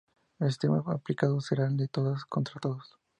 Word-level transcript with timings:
El 0.39 0.47
sistema 0.49 0.83
aplicado 0.87 1.39
será 1.41 1.67
el 1.67 1.77
de 1.77 1.87
todos 1.87 2.25
contra 2.25 2.59
todos. 2.59 2.97